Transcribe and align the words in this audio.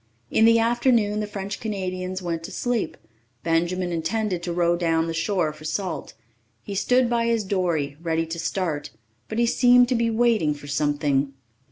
In 0.31 0.45
the 0.45 0.57
afternoon 0.57 1.19
the 1.19 1.27
French 1.27 1.59
Canadians 1.59 2.23
went 2.23 2.41
to 2.45 2.51
sleep. 2.51 2.97
Benjamin 3.43 3.91
intended 3.91 4.41
to 4.41 4.51
row 4.51 4.75
down 4.75 5.05
the 5.05 5.13
shore 5.13 5.53
for 5.53 5.63
salt. 5.63 6.15
He 6.63 6.73
stood 6.73 7.07
by 7.07 7.25
his 7.27 7.43
dory, 7.43 7.97
ready 8.01 8.25
to 8.25 8.39
start, 8.39 8.89
but 9.29 9.37
he 9.37 9.45
seemed 9.45 9.87
to 9.89 9.95
be 9.95 10.09
waiting 10.09 10.55
for 10.55 10.65
something. 10.65 11.35